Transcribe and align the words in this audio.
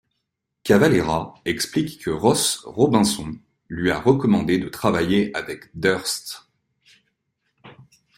Cavalera 0.63 1.35
explique 1.45 1.99
que 2.01 2.09
Ross 2.09 2.63
Robinson 2.65 3.35
lui 3.69 3.91
a 3.91 3.99
recommandé 4.01 4.57
de 4.57 4.67
travailler 4.67 5.29
avec 5.37 5.65
Durst. 5.79 6.47